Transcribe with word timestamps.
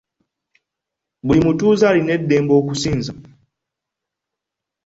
Buli 1.25 1.39
mutuuze 1.45 1.83
alina 1.89 2.11
eddembe 2.17 2.53
okusinza. 2.59 3.13